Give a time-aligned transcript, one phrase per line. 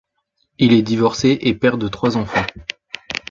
[0.57, 2.47] Il est divorcé et père de trois enfants.